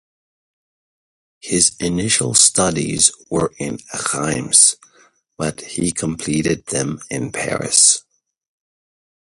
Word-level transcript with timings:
His 1.41 1.75
initial 1.79 2.33
studies 2.33 3.11
were 3.29 3.53
in 3.59 3.77
Reims, 4.15 4.75
but 5.37 5.61
he 5.61 5.91
completed 5.91 6.65
them 6.65 7.01
in 7.11 7.31
Paris. 7.31 8.01